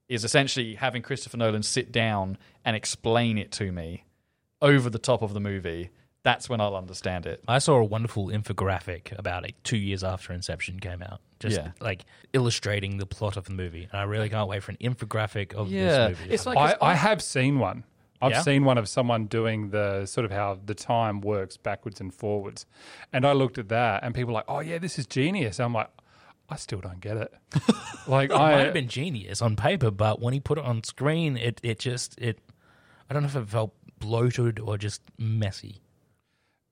[0.09, 4.04] Is essentially having Christopher Nolan sit down and explain it to me
[4.62, 5.90] over the top of the movie.
[6.22, 7.42] That's when I'll understand it.
[7.48, 11.72] I saw a wonderful infographic about it two years after Inception came out, just Yeah.
[11.80, 13.88] like illustrating the plot of the movie.
[13.90, 16.30] And I really can't wait for an infographic of Yeah, this movie.
[16.35, 17.82] it's like I, I have seen one.
[18.22, 18.42] I've Yeah?
[18.42, 22.64] seen one of someone doing the sort of how the time works backwards and forwards.
[23.12, 25.59] And I looked at that and people were like, oh, yeah, this is genius.
[25.61, 25.90] I'm like,
[26.48, 27.35] I still don't get it.
[28.06, 28.61] like, it might I.
[28.64, 32.18] have been genius on paper, but when he put it on screen, it it just
[32.18, 32.38] it.
[33.11, 35.82] I don't know if it felt bloated or just messy.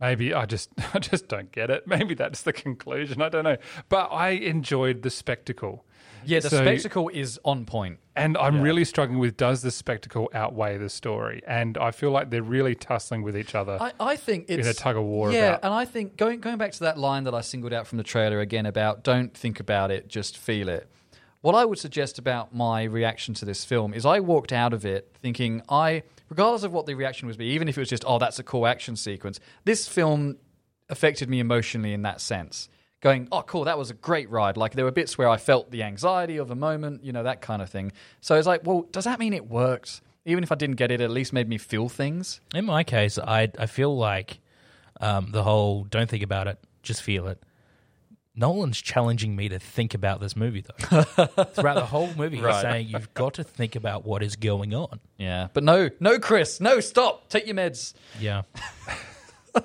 [0.00, 1.87] Maybe I just I just don't get it.
[1.87, 3.22] Maybe that's the conclusion.
[3.22, 3.56] I don't know.
[3.88, 5.84] But I enjoyed the spectacle.
[6.26, 7.98] Yeah, the So- spectacle is on point.
[8.16, 11.42] And I'm really struggling with does the spectacle outweigh the story?
[11.48, 13.76] And I feel like they're really tussling with each other.
[13.80, 16.40] I, I think it's in a tug of war Yeah, about- and I think going
[16.40, 19.37] going back to that line that I singled out from the trailer again about don't
[19.37, 20.88] think about it, just feel it.
[21.40, 24.87] What I would suggest about my reaction to this film is I walked out of
[24.87, 28.04] it thinking I, regardless of what the reaction was be, even if it was just
[28.06, 30.37] oh that's a cool action sequence, this film
[30.88, 32.68] affected me emotionally in that sense.
[33.05, 34.57] Going, oh, cool, that was a great ride.
[34.57, 37.40] Like, there were bits where I felt the anxiety of the moment, you know, that
[37.43, 37.93] kind of thing.
[38.23, 40.01] So it's like, well, does that mean it worked?
[40.25, 42.40] Even if I didn't get it, it at least made me feel things.
[42.55, 44.38] In my case, I I feel like
[45.03, 47.43] um, the whole "don't think about it, just feel it."
[48.35, 51.03] Nolan's challenging me to think about this movie, though.
[51.05, 52.62] Throughout the whole movie, he's Right.
[52.62, 54.99] saying you've got to think about what is going on.
[55.19, 57.93] Yeah, but no, no, Chris, no, stop, take your meds.
[58.19, 58.43] Yeah,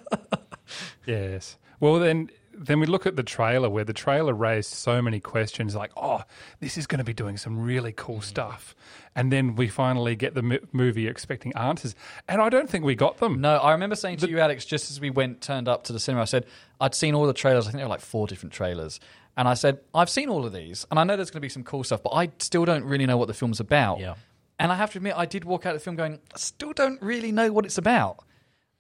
[1.08, 1.58] Yes.
[1.80, 5.76] Well, then, then we look at the trailer where the trailer raised so many questions
[5.76, 6.24] like, oh,
[6.60, 8.24] this is going to be doing some really cool mm.
[8.24, 8.76] stuff.
[9.16, 11.96] And then we finally get the m- movie expecting answers.
[12.28, 13.40] And I don't think we got them.
[13.40, 16.00] No, I remember saying to you, Alex, just as we went turned up to the
[16.00, 16.46] cinema, I said
[16.82, 17.66] I'd seen all the trailers.
[17.66, 19.00] I think there were like four different trailers,
[19.38, 21.50] and I said I've seen all of these, and I know there's going to be
[21.50, 24.00] some cool stuff, but I still don't really know what the film's about.
[24.00, 24.16] Yeah.
[24.60, 26.74] And I have to admit, I did walk out of the film going, I still
[26.74, 28.26] don't really know what it's about.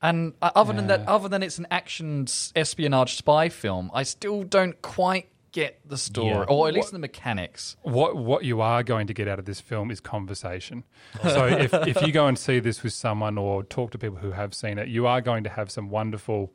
[0.01, 4.43] And uh, other than that, other than it's an action espionage spy film, I still
[4.43, 6.43] don't quite get the story, Yeah.
[6.47, 7.75] or at least the mechanics.
[7.81, 10.83] What what you are going to get out of this film is conversation.
[11.23, 14.31] So if if you go and see this with someone or talk to people who
[14.31, 16.53] have seen it, you are going to have some wonderful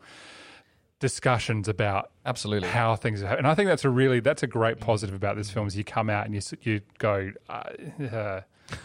[1.00, 2.68] discussions about Absolutely.
[2.68, 3.36] how things are.
[3.36, 5.84] And I think that's a really that's a great positive about this film is you
[5.84, 7.30] come out and you you go.
[7.48, 7.62] Uh,
[8.10, 8.40] uh,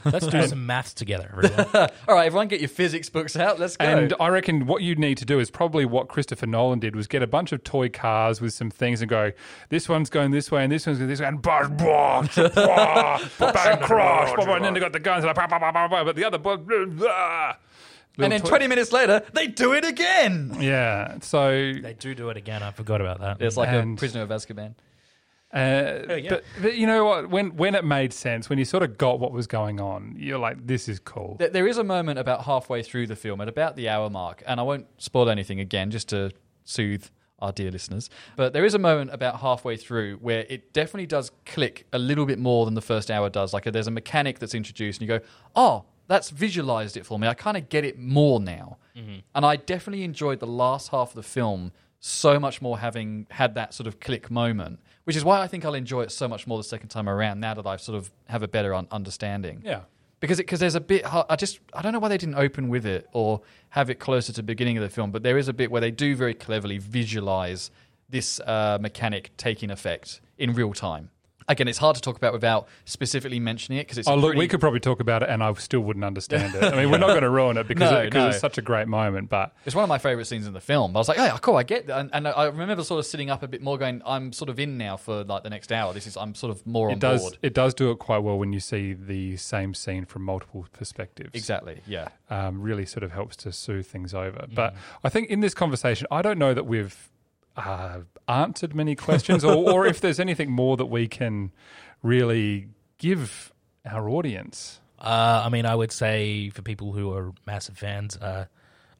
[0.05, 1.29] let's do some maths together.
[1.31, 1.67] Everyone.
[2.07, 3.59] All right, everyone, get your physics books out.
[3.59, 3.85] Let's go.
[3.85, 7.07] And I reckon what you need to do is probably what Christopher Nolan did was
[7.07, 9.31] get a bunch of toy cars with some things and go,
[9.69, 13.19] this one's going this way and this one's going this way and blah, blah, blah,
[13.39, 15.87] bang, crash, blah, blah, and then they got the guns like, blah, blah, blah, blah,
[15.87, 17.53] blah, but the other blah, blah, blah.
[18.17, 20.57] and then toy- 20 minutes later, they do it again.
[20.59, 22.63] Yeah, so they do do it again.
[22.63, 23.41] I forgot about that.
[23.41, 24.73] It's like And- a prisoner of Azkaban.
[25.53, 26.29] Uh, yeah.
[26.29, 27.29] but, but you know what?
[27.29, 30.37] When when it made sense, when you sort of got what was going on, you're
[30.37, 31.37] like, this is cool.
[31.39, 34.43] There- There is a moment about halfway through the film, at about the hour mark,
[34.45, 36.31] and I won't spoil anything again, just to
[36.65, 37.05] soothe
[37.39, 38.09] our dear listeners.
[38.35, 42.25] But there is a moment about halfway through where it definitely does click a little
[42.25, 43.53] bit more than the first hour does.
[43.53, 47.27] Like there's a mechanic that's introduced, and you go, "Oh, that's visualized it for me.
[47.27, 48.77] I kind of get it more now."
[49.33, 53.55] And I definitely enjoyed the last half of the film so much more having had
[53.55, 56.45] that sort of click moment, which is why I think I'll enjoy it so much
[56.45, 57.39] more the second time around.
[57.39, 59.81] Now that I've sort of have a better un- understanding yeah.
[60.19, 62.85] because because there's a bit I just I don't know why they didn't open with
[62.85, 65.53] it or have it closer to the beginning of the film, but there is a
[65.53, 67.71] bit where they do very cleverly visualize
[68.07, 71.09] this uh, mechanic taking effect in real time.
[71.49, 74.39] Again, it's hard to talk about without specifically mentioning it because it's Oh, look, pretty-
[74.39, 76.63] we could probably talk about it and I still wouldn't understand it.
[76.63, 78.29] I mean, we're not going to ruin it because, No, it, because no.
[78.29, 80.95] it's such a great moment, but It's one of my favorite scenes in the film.
[80.95, 83.05] I was like, "Oh, yeah, cool, I get that." And, and I remember sort of
[83.05, 85.71] sitting up a bit more, going, "I'm sort of in now for like the next
[85.71, 85.91] hour.
[85.93, 88.37] This is I'm sort of more on does board." it does do it quite well
[88.37, 91.31] when you see the same scene from multiple perspectives.
[91.33, 91.81] Exactly.
[91.87, 92.09] Yeah.
[92.29, 94.45] um, really sort of helps to soothe things over.
[94.53, 97.09] But I think in this conversation, I don't know that we've
[97.59, 101.51] uh, answered many questions, or, or if there's anything more that we can
[102.01, 102.67] really
[102.97, 103.53] give
[103.85, 104.79] our audience.
[104.99, 108.45] Uh, I mean, I would say for people who are massive fans, uh,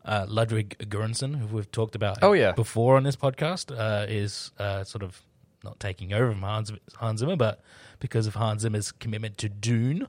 [0.06, 2.54] uh, Ludwig Göransson, who we've talked about Oh, yeah.
[2.54, 5.22] before on this podcast, uh, is uh, sort of
[5.64, 7.62] not taking over from Hans, Hans Zimmer, but
[8.00, 10.08] because of Hans Zimmer's commitment to Dune,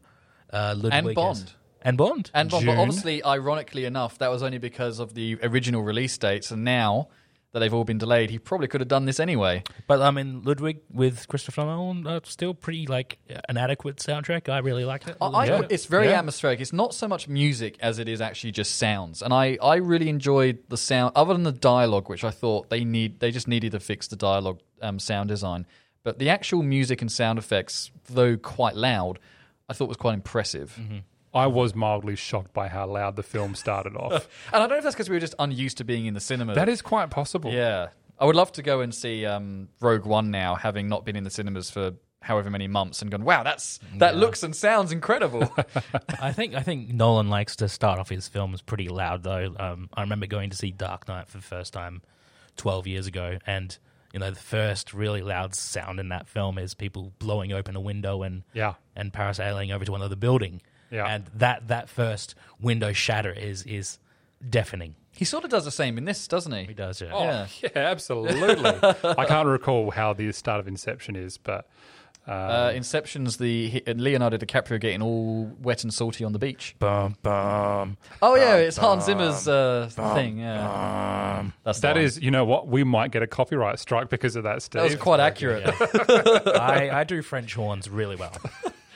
[0.52, 1.52] uh, Ludwig And has- Bond.
[1.82, 5.82] and Bond, And but, but obviously, ironically enough, that was only because of the original
[5.82, 7.08] release dates, and now
[7.52, 9.62] that they've all been delayed, he probably could have done this anyway.
[9.88, 14.48] but I mean, Ludwig with Christopher Nolan, uh, still pretty like an adequate soundtrack.
[14.48, 15.16] I really liked it.
[15.20, 15.62] I, I- Yeah.
[15.68, 16.18] It's very Yeah.
[16.20, 16.60] atmospheric.
[16.60, 20.08] It's not so much music as it is actually just sounds, and I, I really
[20.08, 21.12] enjoyed the sound.
[21.16, 24.16] Other than the dialogue, which I thought they need, they just needed to fix the
[24.16, 25.66] dialogue um, sound design.
[26.04, 29.18] But the actual music and sound effects, though quite loud,
[29.68, 30.78] I thought was quite impressive.
[31.32, 34.28] I was mildly shocked by how loud the film started off.
[34.52, 36.20] And I don't know if that's because we were just unused to being in the
[36.20, 36.54] cinema.
[36.54, 37.52] that is quite possible.
[37.52, 37.88] Yeah.
[38.18, 41.24] I would love to go and see um, Rogue One now, having not been in
[41.24, 45.50] the cinemas for however many months and gone, wow, that's that looks and sounds incredible.
[46.20, 49.54] I think I think Nolan likes to start off his films pretty loud though.
[49.58, 52.02] Um, I remember going to see Dark Knight for the first time
[52.56, 53.78] twelve years ago, and
[54.12, 57.80] you know the first really loud sound in that film is people blowing open a
[57.80, 58.74] window and Yeah.
[58.94, 60.60] and parasailing over to another building.
[60.90, 61.07] Yeah.
[61.07, 63.98] and that that first window shatter is is
[64.48, 64.94] deafening.
[65.12, 66.64] He sort of does the same in this, doesn't he?
[66.64, 67.11] He does, yeah.
[67.12, 67.46] Oh, Yeah.
[67.62, 68.64] yeah, absolutely.
[69.05, 71.66] I can't recall how the start of Inception is, but
[72.26, 76.74] Uh, Inception's the Leonardo DiCaprio getting all wet and salty on the beach.
[76.79, 80.38] Bum, bum, Oh yeah, it's Hans Zimmer's uh, thing.
[80.38, 81.53] Yeah, bum.
[81.64, 82.05] that's the that one.
[82.05, 82.68] is, you know what?
[82.68, 84.81] We might get a copyright strike because of that, Steve.
[84.81, 85.66] that was quite accurate.
[86.59, 88.33] I, I do French horns really well.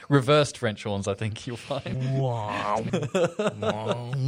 [0.09, 2.19] Reversed French horns, I think you'll find.
[2.21, 2.85] Wow.
[3.59, 4.13] Wow.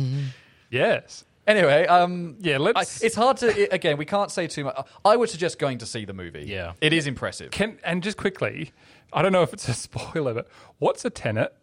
[0.70, 1.24] Yes.
[1.46, 3.02] Anyway, um, Yeah, let's.
[3.04, 3.98] it's hard to i again.
[3.98, 4.76] We can't say too much.
[5.04, 6.44] I would suggest going to see the movie.
[6.46, 6.72] Yeah.
[6.80, 7.52] it is impressive.
[7.52, 8.72] can, and just quickly,
[9.12, 11.54] I don't know if it's a spoiler, but what's a tenet?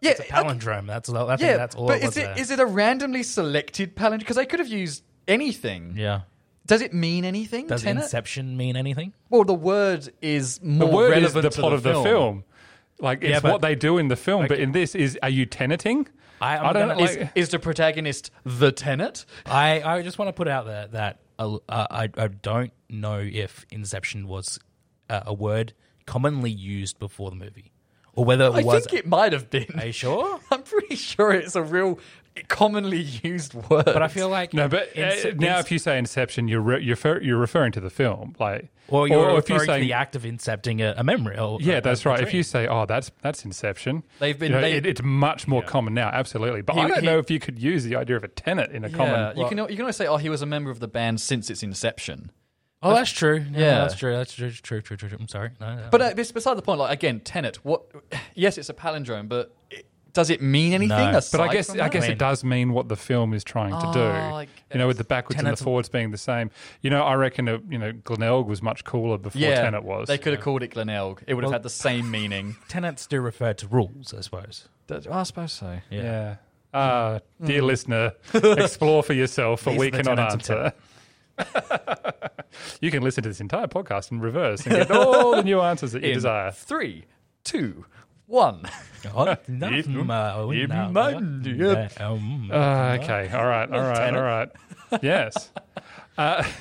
[0.00, 0.86] yeah, It's a palindrome.
[0.86, 1.28] That's all.
[1.38, 4.20] Yeah, that's all but it is it is it a randomly selected palindrome?
[4.20, 5.94] Because they could have used anything.
[5.96, 6.22] yeah.
[6.66, 7.66] Does it mean anything?
[7.66, 8.04] Does Tenet?
[8.04, 9.12] Inception mean anything?
[9.28, 12.02] Well, the word is The more word is relevant the to plot the of the
[12.02, 12.44] film.
[13.00, 15.28] Like, it's Yeah, but- what they do in the film, but in this is, are
[15.28, 16.06] you teneting?
[16.40, 19.24] I, I'm I don't gonna- know, Is, is the protagonist the tenant?
[19.46, 23.64] I, I just want to put out there that uh, I, I don't know if
[23.70, 24.58] Inception was
[25.10, 25.72] uh, a word
[26.06, 27.72] commonly used before the movie,
[28.14, 28.84] or whether it I was.
[28.86, 29.66] think it might have been.
[29.78, 30.38] Are you sure?
[30.50, 31.98] I'm pretty sure it's a real
[32.48, 33.84] commonly used word.
[33.84, 36.82] But I feel like No, but uh, Ince- now if you say Inception, you're re-
[36.82, 39.92] you're, refer- you're referring to the film, like, or you're or if you say the
[39.92, 41.38] act of incepting a, a memory.
[41.38, 42.20] Or, Yeah, a- that's a right.
[42.20, 45.46] If you say, "Oh, that's that's Inception," They've been- you know, they- it, it's much
[45.46, 46.08] more common now.
[46.08, 48.28] Absolutely, but He- I don't he- know if you could use the idea of a
[48.28, 49.38] tenet in a yeah, common.
[49.38, 51.50] you can you can always say, oh, he was a member of the band since
[51.50, 52.30] its inception.
[52.82, 53.44] oh, that's true.
[53.52, 53.78] Yeah, Yeah.
[53.78, 54.12] that's true.
[54.14, 54.50] That's true.
[54.50, 54.80] True.
[54.82, 54.96] True.
[54.96, 55.08] True.
[55.08, 55.18] true.
[55.20, 55.50] I'm sorry.
[55.60, 56.78] No, no, But uh, it's beside the point.
[56.80, 57.64] Like again, Tenet.
[57.64, 57.84] What?
[58.34, 61.12] Yes, it's a palindrome, but it, does it mean anything?
[61.12, 61.20] No.
[61.30, 63.72] But I guess I guess I mean- it does mean what the film is trying
[63.78, 64.00] to do.
[64.00, 66.50] Oh, I you know, with the backwards and Tenet's- the forwards being the same.
[66.80, 70.08] You know, I reckon uh, you know Glenelg was much cooler before yeah, Tenet was.
[70.08, 71.22] They could have called it Glenelg.
[71.26, 72.56] It would have had the same meaning.
[72.68, 74.68] tenets do refer to rules, I suppose.
[74.90, 75.78] I suppose so.
[75.90, 76.36] yeah.
[76.72, 80.74] Ah, dear listener, explore for yourself, for These we are the cannot tenets of answer.
[82.80, 85.92] you can listen to this entire podcast in reverse and get all the new answers
[85.92, 86.50] that you In desire.
[86.50, 87.04] three,
[87.44, 87.86] two,
[88.26, 88.62] one.
[89.14, 91.92] Oh, no, If- uh, if no, mind, uh, yep.
[92.00, 93.70] uh, um, Uh, okay, All right.
[93.70, 94.14] All right.
[94.16, 94.48] All right.
[95.02, 95.50] Yes.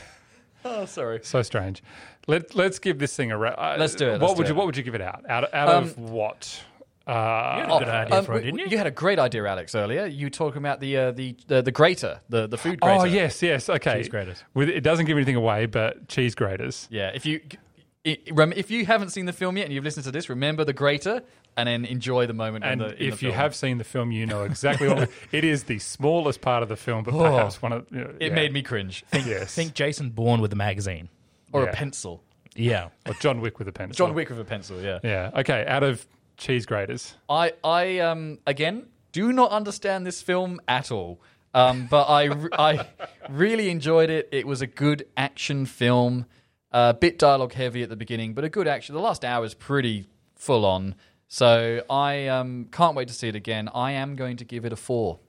[0.65, 1.19] Oh, sorry.
[1.23, 1.83] So strange.
[2.27, 3.37] Let Let's give this thing a.
[3.37, 4.57] Ra- uh, Let's do it, What let's would you it.
[4.57, 5.23] What would you give it out?
[5.27, 6.63] Out, out Um, of what?
[7.05, 7.11] Uh,
[7.59, 8.67] had a good idea for it, um, didn't you?
[8.69, 10.05] You had a great idea, Alex, earlier.
[10.05, 13.01] You talking about the uh, the, the the grater, the the food grater.
[13.01, 13.67] oh yes, yes.
[13.69, 13.97] Okay.
[13.97, 14.41] Cheese graters.
[14.53, 16.87] With it doesn't give anything away, but cheese graters.
[16.89, 17.62] Yeah, if you i- rem-
[18.03, 21.21] if you haven't seen the film yet and you've listened to this, remember the grater
[21.55, 22.65] and then enjoy the moment.
[22.65, 25.09] And in the, in if the you have seen the film, you know exactly what
[25.31, 25.63] it is.
[25.65, 27.85] The smallest part of the film, but perhaps one of.
[27.91, 28.15] You know, Oh.
[28.19, 28.35] it yeah.
[28.35, 29.53] made me cringe, Yes.
[29.55, 31.09] Think Jason Bourne with a magazine.
[31.53, 31.69] or Yeah.
[31.69, 32.23] a pencil.
[32.55, 32.89] Yeah.
[33.07, 34.05] or John Wick with a pencil.
[34.05, 34.81] John Wick with a pencil.
[34.81, 34.99] Yeah.
[35.03, 35.31] Yeah.
[35.35, 35.65] Okay.
[35.67, 36.05] Out of
[36.37, 37.15] cheese graters.
[37.29, 41.21] I I um again do not understand this film at all.
[41.53, 42.87] Um, but I I
[43.29, 44.27] really enjoyed it.
[44.31, 46.25] It was a good action film.
[46.73, 48.95] A bit dialogue heavy at the beginning, but a good action.
[48.95, 50.95] The last hour is pretty full on.
[51.27, 53.69] So I um, can't wait to see it again.
[53.73, 55.19] I am going to give it a four.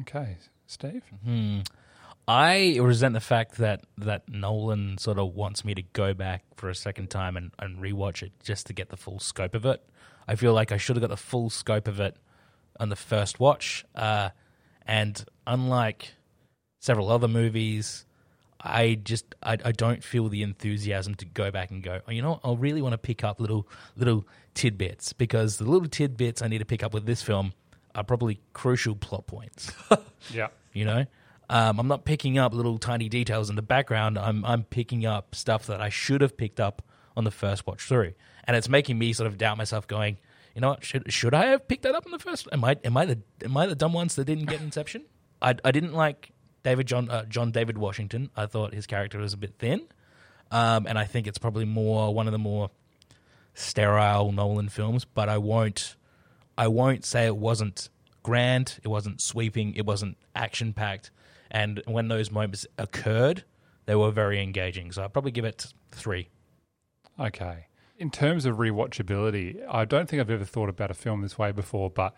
[0.00, 1.02] Okay, Steve.
[2.28, 6.68] I resent the fact that, that Nolan sort of wants me to go back for
[6.68, 9.86] a second time and, and rewatch it just to get the full scope of it.
[10.26, 12.16] I feel like I should have got the full scope of it
[12.80, 13.84] on the first watch.
[13.94, 14.30] Uh,
[14.86, 16.14] and unlike
[16.80, 18.05] several other movies,
[18.60, 22.00] I just I, I don't feel the enthusiasm to go back and go.
[22.06, 22.44] Oh, you know, what?
[22.44, 26.58] I really want to pick up little little tidbits because the little tidbits I need
[26.58, 27.52] to pick up with this film
[27.94, 29.72] are probably crucial plot points
[30.30, 30.48] Yeah.
[30.74, 31.06] you know
[31.48, 35.34] um, i'm not picking up little tiny details in the background i'm i'm picking up
[35.34, 36.82] stuff that i should have picked up
[37.16, 38.12] on the first watch through
[38.44, 40.18] and it's making me sort of doubt myself going
[40.54, 42.76] you know what should should i have picked that up in the first am i
[42.84, 45.02] am i the am i the dumb ones that didn't get inception
[45.40, 46.32] i i didn't like
[46.66, 49.80] david john uh, john david washington i thought his character was a bit thin
[50.50, 52.70] um, and i think it's probably more one of the more
[53.54, 55.96] sterile nolan films but i won't
[56.58, 57.90] I won't say it wasn't
[58.22, 61.10] grand, it wasn't sweeping, it wasn't action packed,
[61.50, 63.44] and when those moments occurred,
[63.84, 64.90] they were very engaging.
[64.92, 66.28] So I'd probably give it three.
[67.20, 67.66] Okay.
[67.98, 71.52] In terms of rewatchability, I don't think I've ever thought about a film this way
[71.52, 72.14] before, but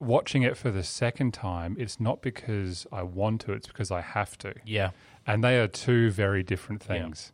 [0.00, 4.00] watching it for the second time, it's not because I want to, it's because I
[4.00, 4.54] have to.
[4.64, 4.90] Yeah,
[5.26, 6.88] And they are two very different Yeah.
[7.02, 7.32] things.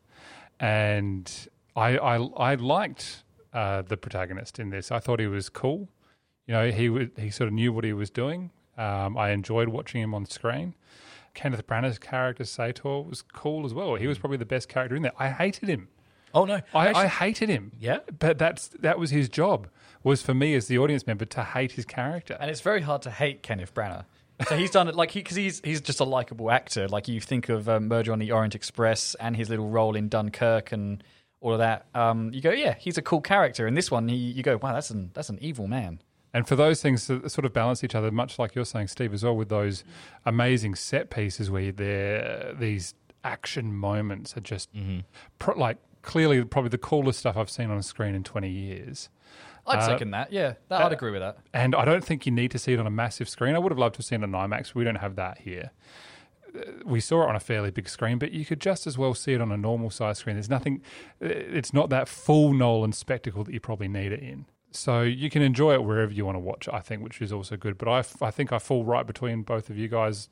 [0.60, 1.30] And
[1.74, 3.22] I, I, I liked
[3.52, 4.90] uh, the protagonist in this.
[4.90, 5.88] I thought he was cool.
[6.46, 8.50] You know, he was, he sort of knew what he was doing.
[8.78, 10.74] Um, I enjoyed watching him on screen.
[11.34, 13.94] Kenneth Branagh's character Sator was cool as well.
[13.96, 15.12] He was probably the best character in there.
[15.18, 15.88] I hated him.
[16.34, 17.72] Oh no, I, Actually- I hated him.
[17.78, 18.00] Yeah?
[18.18, 19.68] but that's that was his job.
[20.06, 22.36] Was for me as the audience member to hate his character.
[22.38, 24.04] And it's very hard to hate Kenneth Branagh.
[24.46, 26.86] So he's done it like he because he's he's just a likable actor.
[26.86, 30.08] Like you think of um, Murder on the Orient Express and his little role in
[30.08, 31.02] Dunkirk and
[31.40, 31.86] all of that.
[31.92, 33.66] Um, you go, yeah, he's a cool character.
[33.66, 36.00] And this one, he, you go, wow, that's an that's an evil man.
[36.32, 39.12] And for those things to sort of balance each other, much like you're saying, Steve,
[39.12, 39.82] as well, with those
[40.24, 42.94] amazing set pieces where they're these
[43.24, 44.70] action moments are just
[45.40, 49.08] pro- like clearly probably the coolest stuff I've seen on a screen in 20 years.
[49.66, 50.32] I'd Uh, second that.
[50.32, 51.38] Yeah, that, I'd agree with that.
[51.52, 53.54] And I don't think you need to see it on a massive screen.
[53.54, 54.74] I would have loved to have seen it on IMAX.
[54.74, 55.70] We don't have that here.
[56.54, 59.14] Uh, We saw it on a fairly big screen, but you could just as well
[59.14, 60.36] see it on a normal size screen.
[60.36, 60.82] There's nothing,
[61.22, 64.46] uh, it's not that full Nolan spectacle that you probably need it in.
[64.70, 67.32] So you can enjoy it wherever you want to watch it, I think, which is
[67.32, 67.78] also good.
[67.78, 70.28] But I, I think I fall right between both of you guys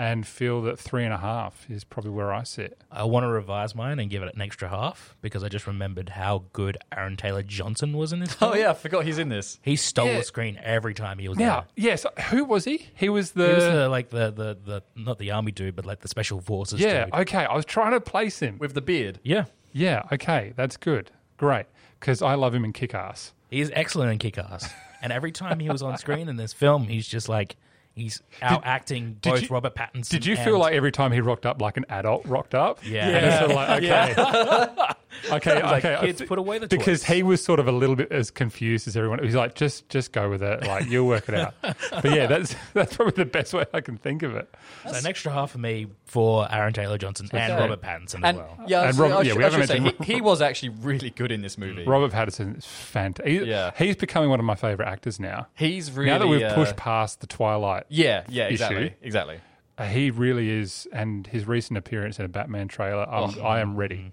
[0.00, 2.80] and feel that three and a half is probably where I sit.
[2.90, 6.10] I want to revise mine and give it an extra half because I just remembered
[6.10, 8.36] how good Aaron Taylor Johnson was in this.
[8.40, 9.58] Oh yeah, I forgot he's in this.
[9.62, 10.18] he stole Yeah.
[10.18, 12.86] the screen every time he was Now, yes, who was he?
[12.94, 13.48] He was the.
[13.48, 16.40] He was the, like the, the the not the army dude, but like the special
[16.40, 16.78] forces.
[16.80, 17.14] yeah, dude.
[17.14, 17.44] okay.
[17.44, 18.58] I was trying to place him.
[18.58, 19.18] with the beard.
[19.24, 19.46] yeah.
[19.72, 20.54] Yeah, okay.
[20.56, 21.10] That's good.
[21.36, 21.66] Great.
[22.00, 23.32] Because I love him in Kick Ass.
[23.50, 24.72] He's excellent in Kick Ass.
[25.02, 27.56] and every time he was on screen in this film, he's just like
[27.98, 30.08] he's out acting did both you- Robert Pattinson.
[30.10, 32.78] Did you feel like every time he rocked up like an adult rocked up?
[32.84, 33.08] Yeah.
[33.08, 34.94] And sort of like, okay.
[35.30, 36.06] okay, Like, okay.
[36.06, 37.16] kids, put away the Because toys.
[37.16, 39.22] he was sort of a little bit as confused as everyone.
[39.22, 40.64] He's like, just just go with it.
[40.64, 41.54] Like, you'll work it out.
[41.62, 44.52] but yeah, that's that's probably the best way I can think of it.
[44.84, 48.58] So an extra half for me for Aaron Taylor Johnson and Robert Pattinson as well.
[48.66, 50.40] yeah, And Robert- I yeah, should- we I haven't should say, mentioned he, he was
[50.42, 51.84] actually really good in this movie.
[51.84, 53.46] Robert Pattinson is fantastic.
[53.46, 53.72] Yeah.
[53.76, 55.46] He's becoming one of my favorite actors now.
[55.54, 58.52] He's really now that we've uh, pushed past the Twilight Yeah, yeah, issue.
[58.52, 59.40] exactly, exactly.
[59.76, 63.42] Uh, he really is, and his recent appearance in a Batman trailer, I'm, Oh.
[63.42, 64.12] I am ready.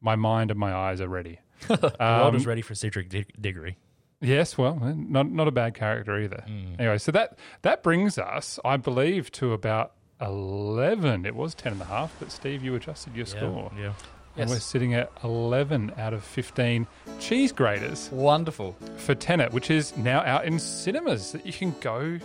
[0.00, 1.40] My mind and my eyes are ready.
[1.68, 3.76] the world Um, was ready for Cedric Dig- Diggory.
[4.20, 6.42] Yes, well, eh, not not a bad character either.
[6.48, 6.78] Mm.
[6.80, 11.24] Anyway, so that that brings us, I believe, to about eleven.
[11.26, 13.92] It was ten and a half, but Steve, you adjusted your score, Yeah.
[14.36, 14.50] and Yes.
[14.50, 16.86] we're sitting at eleven out of fifteen
[17.20, 18.72] cheese graters Wonderful.
[18.96, 22.18] for Tenet, which is now out in cinemas that you can go,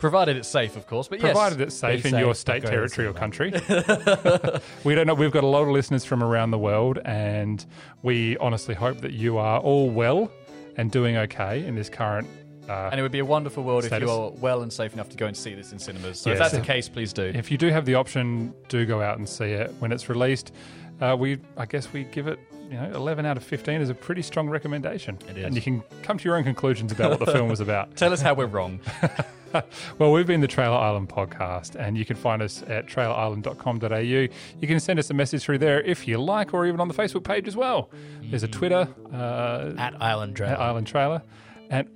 [0.00, 1.08] Provided it's safe, of course.
[1.08, 1.32] But yes.
[1.32, 3.52] provided yes, it's safe in safe, your state, territory, or country.
[4.84, 5.14] we don't know.
[5.14, 7.64] We've got a lot of listeners from around the world, and
[8.02, 10.32] we honestly hope that you are all well
[10.76, 12.26] and doing okay in this current.
[12.68, 14.02] Uh, and it would be a wonderful world Status.
[14.02, 16.20] if you are well and safe enough to go and see this in cinemas.
[16.20, 17.24] So if that's the case, please do.
[17.24, 20.52] if you do have the option, do go out and see it when it's released.
[21.00, 22.38] Uh, we, I guess, we give it,
[22.70, 25.18] you know, eleven out of fifteen is a pretty strong recommendation.
[25.28, 25.44] It is.
[25.44, 27.96] and you can come to your own conclusions about what the film was about.
[27.96, 28.80] Tell us how we're wrong.
[29.98, 33.98] Well, we've been the Trailer Island podcast, and you can find us at trailerisland.com.au.
[33.98, 34.28] You
[34.68, 37.24] can send us a message through there if you like, or even on the Facebook
[37.24, 37.90] page as well.
[38.22, 40.50] There's a Twitter uh, At Island Trail.
[40.50, 41.22] at Island Trailer,
[41.70, 41.88] and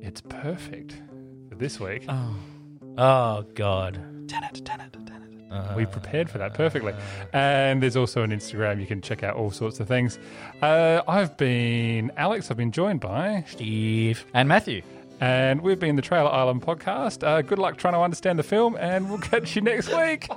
[0.00, 1.00] it's perfect
[1.48, 2.04] for this week.
[2.96, 3.98] Oh God.
[5.76, 6.94] we prepared for that perfectly.
[7.32, 8.80] And there's also an Instagram.
[8.80, 10.18] You can check out all sorts of things.
[10.62, 12.50] Uh, I've been Alex.
[12.50, 14.24] I've been joined by, Steve.
[14.34, 14.82] and Matthew.
[15.20, 17.26] And we've been the Trailer Island podcast.
[17.26, 20.28] Uh, good luck trying to understand the film, and we'll catch you next week.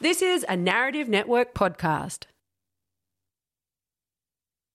[0.00, 2.26] This is a Narrative Network podcast.